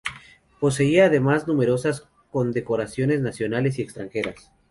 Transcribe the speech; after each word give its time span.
Poseía 0.59 1.05
además 1.05 1.47
numerosas 1.47 2.07
condecoraciones 2.31 3.21
nacionales 3.21 3.77
y 3.77 3.83
extranjeras. 3.83 4.51